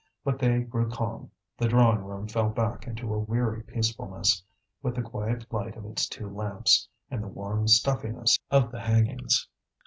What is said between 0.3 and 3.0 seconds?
they grew calm; the drawing room fell back